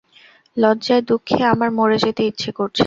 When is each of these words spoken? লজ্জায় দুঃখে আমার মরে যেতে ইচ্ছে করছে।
লজ্জায় 0.57 1.03
দুঃখে 1.09 1.39
আমার 1.53 1.69
মরে 1.77 1.97
যেতে 2.03 2.21
ইচ্ছে 2.29 2.49
করছে। 2.51 2.79